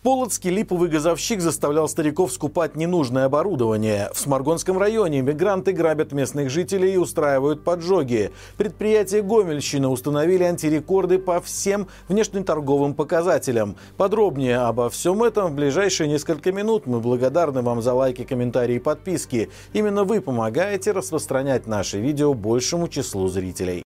В 0.00 0.02
Полоцке 0.02 0.48
липовый 0.48 0.88
газовщик 0.88 1.42
заставлял 1.42 1.86
стариков 1.86 2.32
скупать 2.32 2.74
ненужное 2.74 3.26
оборудование. 3.26 4.08
В 4.14 4.18
Сморгонском 4.18 4.78
районе 4.78 5.20
мигранты 5.20 5.72
грабят 5.72 6.12
местных 6.12 6.48
жителей 6.48 6.94
и 6.94 6.96
устраивают 6.96 7.64
поджоги. 7.64 8.32
Предприятия 8.56 9.20
Гомельщина 9.20 9.90
установили 9.90 10.44
антирекорды 10.44 11.18
по 11.18 11.42
всем 11.42 11.86
внешнеторговым 12.08 12.94
показателям. 12.94 13.76
Подробнее 13.98 14.60
обо 14.60 14.88
всем 14.88 15.22
этом 15.22 15.48
в 15.52 15.54
ближайшие 15.54 16.08
несколько 16.08 16.50
минут. 16.50 16.86
Мы 16.86 17.00
благодарны 17.00 17.60
вам 17.60 17.82
за 17.82 17.92
лайки, 17.92 18.24
комментарии 18.24 18.76
и 18.76 18.78
подписки. 18.78 19.50
Именно 19.74 20.04
вы 20.04 20.22
помогаете 20.22 20.92
распространять 20.92 21.66
наши 21.66 22.00
видео 22.00 22.32
большему 22.32 22.88
числу 22.88 23.28
зрителей. 23.28 23.82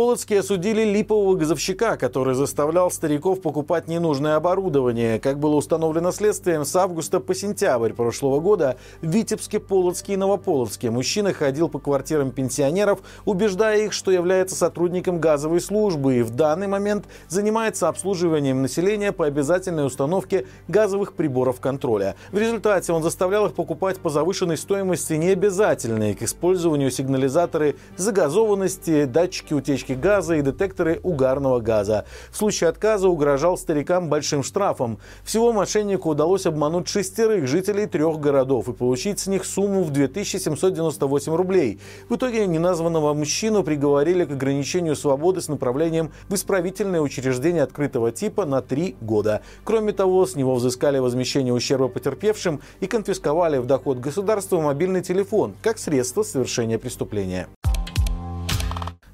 Полоцкие 0.00 0.40
осудили 0.40 0.82
липового 0.82 1.34
газовщика, 1.34 1.98
который 1.98 2.34
заставлял 2.34 2.90
стариков 2.90 3.42
покупать 3.42 3.86
ненужное 3.86 4.36
оборудование. 4.36 5.20
Как 5.20 5.38
было 5.38 5.56
установлено 5.56 6.10
следствием, 6.10 6.64
с 6.64 6.74
августа 6.74 7.20
по 7.20 7.34
сентябрь 7.34 7.92
прошлого 7.92 8.40
года 8.40 8.78
в 9.02 9.10
Витебске, 9.10 9.60
Полоцке 9.60 10.14
и 10.14 10.16
Новополоцке 10.16 10.90
мужчина 10.90 11.34
ходил 11.34 11.68
по 11.68 11.78
квартирам 11.78 12.30
пенсионеров, 12.30 13.00
убеждая 13.26 13.84
их, 13.84 13.92
что 13.92 14.10
является 14.10 14.56
сотрудником 14.56 15.20
газовой 15.20 15.60
службы 15.60 16.16
и 16.16 16.22
в 16.22 16.30
данный 16.30 16.66
момент 16.66 17.04
занимается 17.28 17.86
обслуживанием 17.86 18.62
населения 18.62 19.12
по 19.12 19.26
обязательной 19.26 19.84
установке 19.84 20.46
газовых 20.66 21.12
приборов 21.12 21.60
контроля. 21.60 22.16
В 22.32 22.38
результате 22.38 22.94
он 22.94 23.02
заставлял 23.02 23.44
их 23.44 23.52
покупать 23.52 23.98
по 23.98 24.08
завышенной 24.08 24.56
стоимости 24.56 25.12
необязательные 25.12 26.14
к 26.14 26.22
использованию 26.22 26.90
сигнализаторы 26.90 27.76
загазованности, 27.98 29.04
датчики 29.04 29.52
утечки 29.52 29.89
утечки 29.90 29.92
газа 29.92 30.36
и 30.36 30.42
детекторы 30.42 31.00
угарного 31.02 31.60
газа. 31.60 32.04
В 32.30 32.36
случае 32.36 32.70
отказа 32.70 33.08
угрожал 33.08 33.56
старикам 33.56 34.08
большим 34.08 34.42
штрафом. 34.42 34.98
Всего 35.24 35.52
мошеннику 35.52 36.10
удалось 36.10 36.46
обмануть 36.46 36.88
шестерых 36.88 37.46
жителей 37.46 37.86
трех 37.86 38.18
городов 38.20 38.68
и 38.68 38.72
получить 38.72 39.20
с 39.20 39.26
них 39.26 39.44
сумму 39.44 39.82
в 39.82 39.90
2798 39.90 41.34
рублей. 41.34 41.80
В 42.08 42.16
итоге 42.16 42.46
неназванного 42.46 43.14
мужчину 43.14 43.62
приговорили 43.62 44.24
к 44.24 44.32
ограничению 44.32 44.96
свободы 44.96 45.40
с 45.40 45.48
направлением 45.48 46.10
в 46.28 46.34
исправительное 46.34 47.00
учреждение 47.00 47.62
открытого 47.62 48.12
типа 48.12 48.44
на 48.44 48.62
три 48.62 48.96
года. 49.00 49.40
Кроме 49.64 49.92
того, 49.92 50.26
с 50.26 50.36
него 50.36 50.54
взыскали 50.54 50.98
возмещение 50.98 51.52
ущерба 51.52 51.88
потерпевшим 51.88 52.60
и 52.80 52.86
конфисковали 52.86 53.58
в 53.58 53.66
доход 53.66 53.98
государства 53.98 54.60
мобильный 54.60 55.02
телефон 55.02 55.54
как 55.62 55.78
средство 55.78 56.22
совершения 56.22 56.78
преступления. 56.78 57.48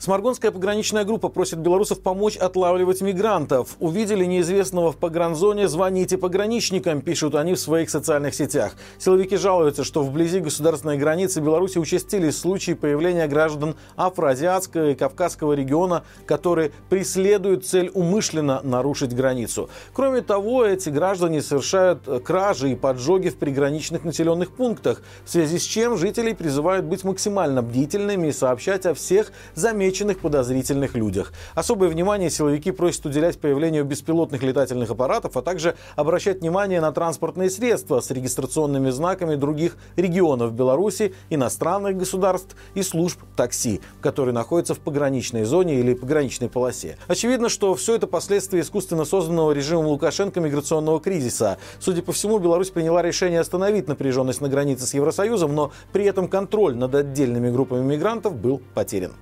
Сморгонская 0.06 0.52
пограничная 0.52 1.02
группа 1.02 1.28
просит 1.28 1.58
белорусов 1.58 2.00
помочь 2.00 2.36
отлавливать 2.36 3.00
мигрантов. 3.00 3.74
Увидели 3.80 4.24
неизвестного 4.24 4.92
в 4.92 4.98
погранзоне, 4.98 5.66
звоните 5.66 6.16
пограничникам, 6.16 7.00
пишут 7.00 7.34
они 7.34 7.54
в 7.54 7.58
своих 7.58 7.90
социальных 7.90 8.32
сетях. 8.36 8.76
Силовики 8.98 9.36
жалуются, 9.36 9.82
что 9.82 10.04
вблизи 10.04 10.38
государственной 10.38 10.96
границы 10.96 11.40
Беларуси 11.40 11.78
участились 11.78 12.38
случаи 12.38 12.74
появления 12.74 13.26
граждан 13.26 13.74
афроазиатского 13.96 14.90
и 14.90 14.94
кавказского 14.94 15.54
региона, 15.54 16.04
которые 16.24 16.70
преследуют 16.88 17.66
цель 17.66 17.90
умышленно 17.92 18.60
нарушить 18.62 19.12
границу. 19.12 19.68
Кроме 19.92 20.20
того, 20.20 20.64
эти 20.64 20.88
граждане 20.88 21.42
совершают 21.42 22.22
кражи 22.24 22.70
и 22.70 22.76
поджоги 22.76 23.30
в 23.30 23.38
приграничных 23.38 24.04
населенных 24.04 24.52
пунктах, 24.52 25.02
в 25.24 25.30
связи 25.30 25.58
с 25.58 25.64
чем 25.64 25.96
жителей 25.96 26.34
призывают 26.34 26.84
быть 26.84 27.02
максимально 27.02 27.60
бдительными 27.60 28.28
и 28.28 28.32
сообщать 28.32 28.86
о 28.86 28.94
всех 28.94 29.32
замеченных 29.56 29.95
замеченных 29.96 30.18
подозрительных 30.18 30.94
людях. 30.94 31.32
Особое 31.54 31.88
внимание 31.88 32.28
силовики 32.28 32.70
просят 32.70 33.06
уделять 33.06 33.40
появлению 33.40 33.84
беспилотных 33.84 34.42
летательных 34.42 34.90
аппаратов, 34.90 35.36
а 35.36 35.42
также 35.42 35.74
обращать 35.96 36.40
внимание 36.40 36.80
на 36.80 36.92
транспортные 36.92 37.48
средства 37.48 38.00
с 38.00 38.10
регистрационными 38.10 38.90
знаками 38.90 39.36
других 39.36 39.76
регионов 39.96 40.52
Беларуси, 40.52 41.14
иностранных 41.30 41.96
государств 41.96 42.56
и 42.74 42.82
служб 42.82 43.18
такси, 43.36 43.80
которые 44.02 44.34
находятся 44.34 44.74
в 44.74 44.80
пограничной 44.80 45.44
зоне 45.44 45.80
или 45.80 45.94
пограничной 45.94 46.50
полосе. 46.50 46.98
Очевидно, 47.08 47.48
что 47.48 47.74
все 47.74 47.94
это 47.94 48.06
последствия 48.06 48.60
искусственно 48.60 49.04
созданного 49.04 49.52
режимом 49.52 49.86
Лукашенко 49.86 50.40
миграционного 50.40 51.00
кризиса. 51.00 51.56
Судя 51.80 52.02
по 52.02 52.12
всему, 52.12 52.38
Беларусь 52.38 52.70
приняла 52.70 53.02
решение 53.02 53.40
остановить 53.40 53.88
напряженность 53.88 54.42
на 54.42 54.48
границе 54.48 54.86
с 54.86 54.92
Евросоюзом, 54.94 55.54
но 55.54 55.72
при 55.92 56.04
этом 56.04 56.28
контроль 56.28 56.76
над 56.76 56.94
отдельными 56.94 57.50
группами 57.50 57.82
мигрантов 57.82 58.36
был 58.36 58.60
потерян. 58.74 59.12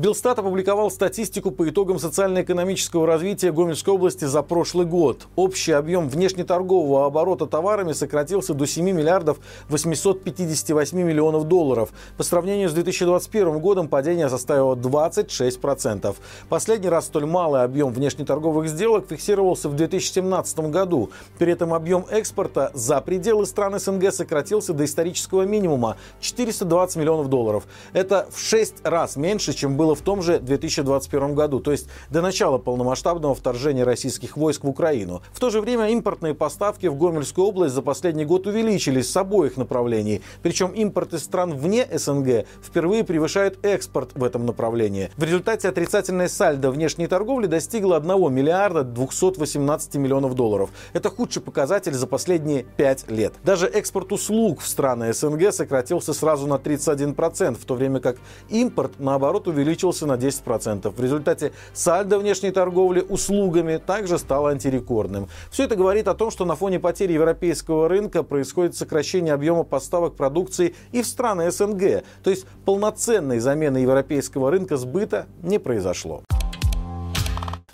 Белстат 0.00 0.38
опубликовал 0.38 0.90
статистику 0.90 1.50
по 1.50 1.68
итогам 1.68 1.98
социально-экономического 1.98 3.06
развития 3.06 3.52
Гомельской 3.52 3.92
области 3.92 4.24
за 4.24 4.40
прошлый 4.40 4.86
год. 4.86 5.26
Общий 5.36 5.72
объем 5.72 6.08
внешнеторгового 6.08 7.04
оборота 7.04 7.44
товарами 7.44 7.92
сократился 7.92 8.54
до 8.54 8.66
7 8.66 8.82
миллиардов 8.82 9.40
858 9.68 10.96
миллионов 11.02 11.44
долларов. 11.44 11.90
По 12.16 12.22
сравнению 12.22 12.70
с 12.70 12.72
2021 12.72 13.58
годом 13.58 13.88
падение 13.88 14.30
составило 14.30 14.74
26%. 14.74 16.16
Последний 16.48 16.88
раз 16.88 17.04
столь 17.04 17.26
малый 17.26 17.62
объем 17.62 17.92
внешнеторговых 17.92 18.70
сделок 18.70 19.04
фиксировался 19.10 19.68
в 19.68 19.76
2017 19.76 20.60
году. 20.70 21.10
При 21.36 21.52
этом 21.52 21.74
объем 21.74 22.06
экспорта 22.08 22.70
за 22.72 23.02
пределы 23.02 23.44
стран 23.44 23.78
СНГ 23.78 24.14
сократился 24.14 24.72
до 24.72 24.86
исторического 24.86 25.42
минимума– 25.42 25.98
420 26.22 26.96
миллионов 26.96 27.28
долларов. 27.28 27.64
Это 27.92 28.26
в 28.30 28.40
6 28.40 28.76
раз 28.84 29.16
меньше, 29.16 29.52
чем 29.52 29.76
было 29.76 29.89
было 29.90 29.96
в 29.96 30.02
том 30.02 30.22
же 30.22 30.38
2021 30.38 31.34
году, 31.34 31.58
то 31.58 31.72
есть 31.72 31.88
до 32.10 32.22
начала 32.22 32.58
полномасштабного 32.58 33.34
вторжения 33.34 33.82
российских 33.82 34.36
войск 34.36 34.62
в 34.62 34.68
Украину. 34.68 35.20
В 35.32 35.40
то 35.40 35.50
же 35.50 35.60
время 35.60 35.88
импортные 35.88 36.32
поставки 36.32 36.86
в 36.86 36.96
Гомельскую 36.96 37.48
область 37.48 37.74
за 37.74 37.82
последний 37.82 38.24
год 38.24 38.46
увеличились 38.46 39.10
с 39.10 39.16
обоих 39.16 39.56
направлений. 39.56 40.22
Причем 40.42 40.68
импорт 40.68 41.14
из 41.14 41.24
стран 41.24 41.54
вне 41.54 41.88
СНГ 41.92 42.46
впервые 42.62 43.02
превышает 43.02 43.58
экспорт 43.64 44.10
в 44.14 44.22
этом 44.22 44.46
направлении. 44.46 45.10
В 45.16 45.24
результате 45.24 45.68
отрицательная 45.68 46.28
сальдо 46.28 46.70
внешней 46.70 47.08
торговли 47.08 47.46
достигла 47.46 47.96
1 47.96 48.32
миллиарда 48.32 48.84
218 48.84 49.96
миллионов 49.96 50.36
долларов. 50.36 50.70
Это 50.92 51.10
худший 51.10 51.42
показатель 51.42 51.94
за 51.94 52.06
последние 52.06 52.62
5 52.62 53.10
лет. 53.10 53.34
Даже 53.42 53.66
экспорт 53.66 54.12
услуг 54.12 54.60
в 54.60 54.68
страны 54.68 55.12
СНГ 55.12 55.52
сократился 55.52 56.12
сразу 56.14 56.46
на 56.46 56.54
31%, 56.54 57.54
в 57.54 57.64
то 57.64 57.74
время 57.74 57.98
как 57.98 58.18
импорт, 58.50 58.92
наоборот, 59.00 59.48
увеличился 59.48 59.69
увеличился 59.70 60.06
на 60.06 60.14
10%. 60.14 60.90
В 60.90 61.00
результате 61.00 61.52
сальдо 61.72 62.18
внешней 62.18 62.50
торговли 62.50 63.00
услугами 63.00 63.76
также 63.76 64.18
стал 64.18 64.46
антирекордным. 64.46 65.28
Все 65.50 65.64
это 65.64 65.76
говорит 65.76 66.08
о 66.08 66.14
том, 66.14 66.30
что 66.30 66.44
на 66.44 66.56
фоне 66.56 66.80
потери 66.80 67.12
европейского 67.12 67.88
рынка 67.88 68.22
происходит 68.22 68.76
сокращение 68.76 69.32
объема 69.32 69.62
поставок 69.62 70.16
продукции 70.16 70.74
и 70.92 71.02
в 71.02 71.06
страны 71.06 71.50
СНГ. 71.50 72.02
То 72.22 72.30
есть 72.30 72.46
полноценной 72.64 73.38
замены 73.38 73.78
европейского 73.78 74.50
рынка 74.50 74.76
сбыта 74.76 75.26
не 75.42 75.58
произошло. 75.58 76.22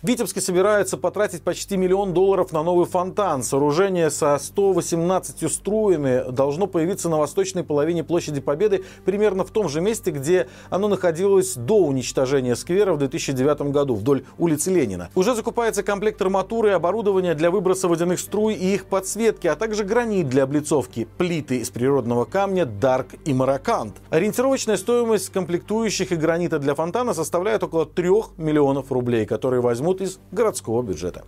Витебске 0.03 0.43
собираются 0.43 0.99
потратить 0.99 1.43
почти 1.43 1.77
миллион 1.79 2.13
долларов 2.13 2.53
на 2.53 2.63
новый 2.63 2.85
фонтан. 2.87 3.43
Сооружение 3.43 4.11
со 4.11 4.39
118 4.39 5.51
струями 5.51 6.31
должно 6.31 6.67
появиться 6.67 7.09
на 7.09 7.17
восточной 7.19 7.65
половине 7.65 8.05
площади 8.05 8.41
Победы, 8.41 8.85
примерно 9.07 9.45
в 9.45 9.51
том 9.51 9.71
же 9.71 9.81
месте, 9.81 10.11
где 10.11 10.49
оно 10.69 10.89
находилось 10.89 11.55
до 11.55 11.79
уничтожения 11.79 12.57
сквера 12.57 12.93
в 12.93 12.99
2009 12.99 13.73
году, 13.73 13.95
вдоль 13.95 14.25
улицы 14.39 14.71
Ленина. 14.71 15.09
Уже 15.15 15.35
закупается 15.35 15.83
комплект 15.83 16.21
арматуры 16.21 16.71
и 16.71 16.73
оборудования 16.73 17.35
для 17.35 17.51
выброса 17.51 17.89
водяных 17.89 18.21
струй 18.21 18.55
и 18.55 18.75
их 18.75 18.87
подсветки, 18.87 19.47
а 19.47 19.57
также 19.57 19.85
гранит 19.85 20.29
для 20.29 20.43
облицовки, 20.43 21.09
плиты 21.17 21.59
из 21.59 21.71
природного 21.71 22.27
камня 22.27 22.67
Дарк 22.67 23.15
и 23.25 23.33
Маракант. 23.33 23.97
Ориентировочная 24.11 24.77
стоимость 24.77 25.33
комплектующих 25.33 26.13
и 26.13 26.17
гранита 26.17 26.59
для 26.59 26.75
фонтана 26.75 27.15
составляет 27.15 27.63
около 27.63 27.87
3 27.87 28.11
миллионов 28.37 28.93
рублей, 28.93 29.25
которые 29.25 29.63
возьмут 29.63 29.86
из 30.01 30.19
городского 30.33 30.83
бюджета. 30.83 31.25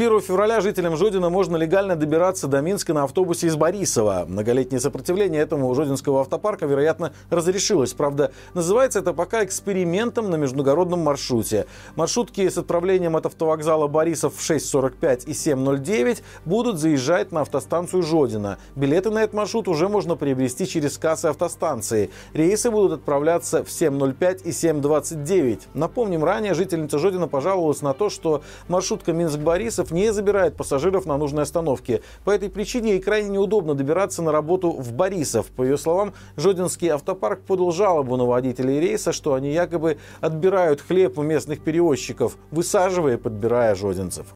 С 0.00 0.02
1 0.02 0.22
февраля 0.22 0.62
жителям 0.62 0.96
Жодина 0.96 1.28
можно 1.28 1.58
легально 1.58 1.94
добираться 1.94 2.48
до 2.48 2.62
Минска 2.62 2.94
на 2.94 3.02
автобусе 3.02 3.48
из 3.48 3.56
Борисова. 3.56 4.24
Многолетнее 4.26 4.80
сопротивление 4.80 5.42
этому 5.42 5.74
Жодинского 5.74 6.22
автопарка, 6.22 6.64
вероятно, 6.64 7.12
разрешилось. 7.28 7.92
Правда, 7.92 8.32
называется 8.54 9.00
это 9.00 9.12
пока 9.12 9.44
экспериментом 9.44 10.30
на 10.30 10.36
международном 10.36 11.00
маршруте. 11.00 11.66
Маршрутки 11.96 12.48
с 12.48 12.56
отправлением 12.56 13.14
от 13.14 13.26
автовокзала 13.26 13.88
Борисов 13.88 14.34
в 14.36 14.40
6.45 14.40 15.26
и 15.26 15.32
7.09 15.32 16.22
будут 16.46 16.78
заезжать 16.78 17.30
на 17.30 17.42
автостанцию 17.42 18.02
Жодина. 18.02 18.56
Билеты 18.76 19.10
на 19.10 19.18
этот 19.18 19.34
маршрут 19.34 19.68
уже 19.68 19.90
можно 19.90 20.16
приобрести 20.16 20.66
через 20.66 20.96
кассы 20.96 21.26
автостанции. 21.26 22.08
Рейсы 22.32 22.70
будут 22.70 23.00
отправляться 23.00 23.64
в 23.64 23.68
7.05 23.68 24.44
и 24.44 24.50
7.29. 24.50 25.60
Напомним, 25.74 26.24
ранее 26.24 26.54
жительница 26.54 26.98
Жодина 26.98 27.28
пожаловалась 27.28 27.82
на 27.82 27.92
то, 27.92 28.08
что 28.08 28.40
маршрутка 28.66 29.12
Минск-Борисов 29.12 29.89
не 29.90 30.12
забирает 30.12 30.56
пассажиров 30.56 31.06
на 31.06 31.16
нужной 31.16 31.42
остановке. 31.42 32.02
По 32.24 32.30
этой 32.30 32.50
причине 32.50 32.92
ей 32.92 33.00
крайне 33.00 33.30
неудобно 33.30 33.74
добираться 33.74 34.22
на 34.22 34.32
работу 34.32 34.70
в 34.72 34.92
Борисов. 34.92 35.46
По 35.46 35.62
ее 35.62 35.76
словам, 35.76 36.14
Жодинский 36.36 36.88
автопарк 36.88 37.40
подал 37.42 37.72
жалобу 37.72 38.16
на 38.16 38.24
водителей 38.24 38.80
рейса, 38.80 39.12
что 39.12 39.34
они 39.34 39.52
якобы 39.52 39.98
отбирают 40.20 40.80
хлеб 40.80 41.18
у 41.18 41.22
местных 41.22 41.62
перевозчиков, 41.62 42.36
высаживая 42.50 43.14
и 43.14 43.16
подбирая 43.16 43.74
жодинцев. 43.74 44.26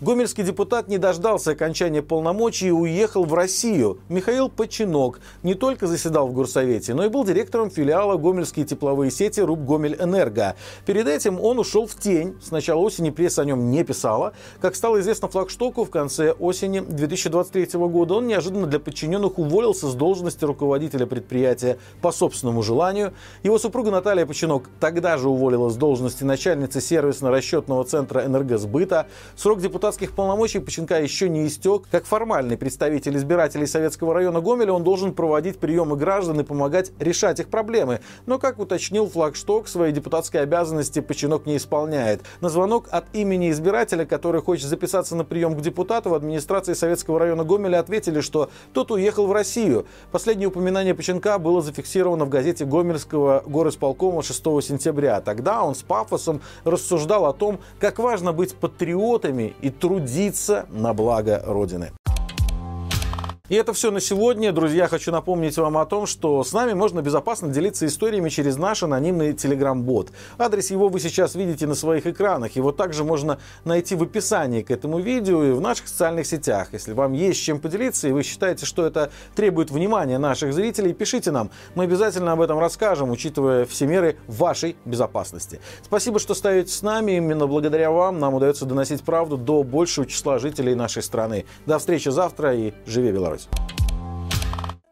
Гомельский 0.00 0.44
депутат 0.44 0.88
не 0.88 0.96
дождался 0.96 1.50
окончания 1.50 2.00
полномочий 2.00 2.68
и 2.68 2.70
уехал 2.70 3.24
в 3.24 3.34
Россию. 3.34 3.98
Михаил 4.08 4.48
Починок 4.48 5.20
не 5.42 5.52
только 5.52 5.86
заседал 5.86 6.26
в 6.26 6.32
Горсовете, 6.32 6.94
но 6.94 7.04
и 7.04 7.08
был 7.08 7.22
директором 7.22 7.70
филиала 7.70 8.16
«Гомельские 8.16 8.64
тепловые 8.64 9.10
сети» 9.10 9.40
РУП 9.40 9.58
«Гомель-Энерго». 9.60 10.56
Перед 10.86 11.06
этим 11.06 11.38
он 11.38 11.58
ушел 11.58 11.86
в 11.86 11.96
тень. 11.96 12.34
С 12.42 12.50
начала 12.50 12.80
осени 12.80 13.10
пресса 13.10 13.42
о 13.42 13.44
нем 13.44 13.70
не 13.70 13.84
писала. 13.84 14.32
Как 14.62 14.74
стало 14.74 15.00
известно 15.00 15.28
флагштоку, 15.28 15.84
в 15.84 15.90
конце 15.90 16.30
осени 16.32 16.80
2023 16.80 17.78
года 17.80 18.14
он 18.14 18.26
неожиданно 18.26 18.66
для 18.66 18.80
подчиненных 18.80 19.38
уволился 19.38 19.86
с 19.86 19.94
должности 19.94 20.46
руководителя 20.46 21.04
предприятия 21.04 21.76
по 22.00 22.10
собственному 22.10 22.62
желанию. 22.62 23.12
Его 23.42 23.58
супруга 23.58 23.90
Наталья 23.90 24.24
Починок 24.24 24.70
тогда 24.80 25.18
же 25.18 25.28
уволилась 25.28 25.74
с 25.74 25.76
должности 25.76 26.24
начальницы 26.24 26.80
сервисно-расчетного 26.80 27.84
центра 27.84 28.24
энергосбыта. 28.24 29.06
Срок 29.36 29.60
депутата 29.60 29.89
депутатских 29.90 30.14
полномочий 30.14 30.60
Поченка 30.60 31.02
еще 31.02 31.28
не 31.28 31.48
истек. 31.48 31.82
Как 31.90 32.04
формальный 32.04 32.56
представитель 32.56 33.16
избирателей 33.16 33.66
Советского 33.66 34.14
района 34.14 34.40
Гомеля 34.40 34.72
он 34.72 34.84
должен 34.84 35.12
проводить 35.12 35.58
приемы 35.58 35.96
граждан 35.96 36.38
и 36.38 36.44
помогать 36.44 36.92
решать 37.00 37.40
их 37.40 37.48
проблемы. 37.48 37.98
Но, 38.24 38.38
как 38.38 38.60
уточнил 38.60 39.08
Флагшток, 39.08 39.66
свои 39.66 39.90
депутатские 39.90 40.42
обязанности 40.42 41.00
Починок 41.00 41.44
не 41.44 41.56
исполняет. 41.56 42.20
На 42.40 42.48
звонок 42.48 42.86
от 42.92 43.04
имени 43.14 43.50
избирателя, 43.50 44.04
который 44.04 44.40
хочет 44.40 44.68
записаться 44.68 45.16
на 45.16 45.24
прием 45.24 45.56
к 45.56 45.60
депутату, 45.60 46.10
в 46.10 46.14
администрации 46.14 46.74
Советского 46.74 47.18
района 47.18 47.42
Гомеля 47.42 47.80
ответили, 47.80 48.20
что 48.20 48.48
тот 48.72 48.92
уехал 48.92 49.26
в 49.26 49.32
Россию. 49.32 49.86
Последнее 50.12 50.46
упоминание 50.46 50.94
Поченка 50.94 51.36
было 51.40 51.62
зафиксировано 51.62 52.26
в 52.26 52.28
газете 52.28 52.64
Гомельского 52.64 53.42
горосполкома 53.44 54.22
6 54.22 54.40
сентября. 54.62 55.20
Тогда 55.20 55.64
он 55.64 55.74
с 55.74 55.82
пафосом 55.82 56.42
рассуждал 56.62 57.26
о 57.26 57.32
том, 57.32 57.58
как 57.80 57.98
важно 57.98 58.32
быть 58.32 58.54
патриотами 58.54 59.56
и 59.60 59.70
трудиться 59.80 60.66
на 60.70 60.94
благо 60.94 61.42
Родины. 61.44 61.90
И 63.50 63.56
это 63.56 63.72
все 63.72 63.90
на 63.90 63.98
сегодня. 63.98 64.52
Друзья, 64.52 64.86
хочу 64.86 65.10
напомнить 65.10 65.58
вам 65.58 65.76
о 65.78 65.84
том, 65.84 66.06
что 66.06 66.44
с 66.44 66.52
нами 66.52 66.72
можно 66.72 67.02
безопасно 67.02 67.48
делиться 67.48 67.84
историями 67.84 68.28
через 68.28 68.56
наш 68.56 68.84
анонимный 68.84 69.32
телеграм-бот. 69.32 70.12
Адрес 70.38 70.70
его 70.70 70.88
вы 70.88 71.00
сейчас 71.00 71.34
видите 71.34 71.66
на 71.66 71.74
своих 71.74 72.06
экранах. 72.06 72.54
Его 72.54 72.70
также 72.70 73.02
можно 73.02 73.40
найти 73.64 73.96
в 73.96 74.04
описании 74.04 74.62
к 74.62 74.70
этому 74.70 75.00
видео 75.00 75.42
и 75.42 75.50
в 75.50 75.60
наших 75.60 75.88
социальных 75.88 76.28
сетях. 76.28 76.68
Если 76.70 76.92
вам 76.92 77.12
есть 77.12 77.42
чем 77.42 77.58
поделиться 77.58 78.06
и 78.06 78.12
вы 78.12 78.22
считаете, 78.22 78.66
что 78.66 78.86
это 78.86 79.10
требует 79.34 79.72
внимания 79.72 80.18
наших 80.18 80.54
зрителей, 80.54 80.92
пишите 80.92 81.32
нам. 81.32 81.50
Мы 81.74 81.84
обязательно 81.84 82.30
об 82.30 82.42
этом 82.42 82.60
расскажем, 82.60 83.10
учитывая 83.10 83.64
все 83.66 83.84
меры 83.88 84.16
вашей 84.28 84.76
безопасности. 84.84 85.58
Спасибо, 85.82 86.20
что 86.20 86.34
стоите 86.34 86.70
с 86.70 86.82
нами. 86.82 87.16
Именно 87.16 87.48
благодаря 87.48 87.90
вам 87.90 88.20
нам 88.20 88.34
удается 88.34 88.64
доносить 88.64 89.02
правду 89.02 89.36
до 89.36 89.64
большего 89.64 90.06
числа 90.06 90.38
жителей 90.38 90.76
нашей 90.76 91.02
страны. 91.02 91.46
До 91.66 91.80
встречи 91.80 92.10
завтра 92.10 92.54
и 92.54 92.72
живи 92.86 93.10
Беларусь! 93.10 93.39
Cheers. 93.40 93.79